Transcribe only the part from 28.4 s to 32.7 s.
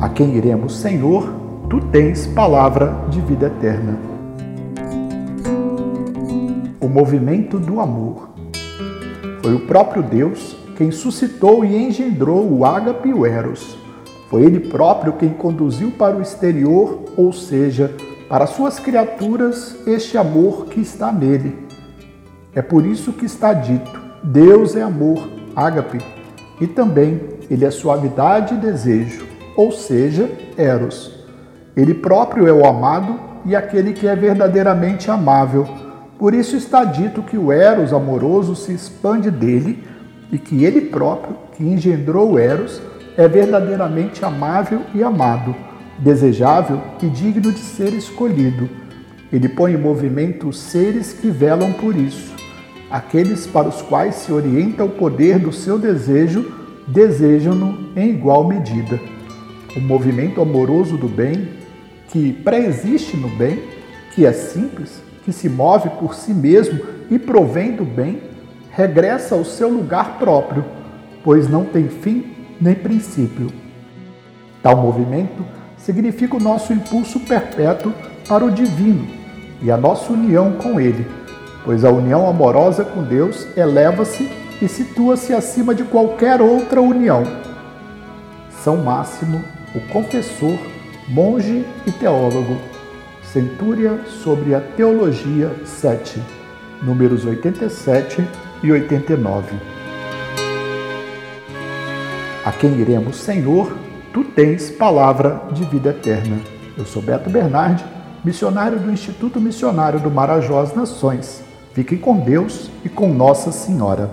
e desejo, ou seja, eros. Ele próprio é o